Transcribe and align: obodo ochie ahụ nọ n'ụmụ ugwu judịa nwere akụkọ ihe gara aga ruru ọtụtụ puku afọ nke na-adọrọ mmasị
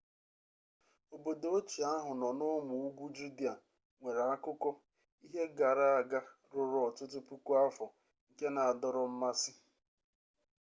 obodo 1.13 1.47
ochie 1.57 1.83
ahụ 1.95 2.11
nọ 2.21 2.29
n'ụmụ 2.37 2.73
ugwu 2.87 3.05
judịa 3.15 3.53
nwere 3.99 4.23
akụkọ 4.33 4.69
ihe 5.25 5.43
gara 5.57 5.85
aga 5.99 6.19
ruru 6.51 6.77
ọtụtụ 6.87 7.19
puku 7.27 7.51
afọ 7.65 7.85
nke 8.29 8.45
na-adọrọ 8.55 9.01
mmasị 9.11 9.51